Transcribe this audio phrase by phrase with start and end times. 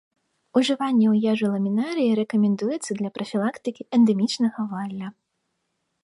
[0.59, 5.07] Ужыванне ў ежу ламінарыі рэкамендуецца для прафілактыкі эндэмічнага валля.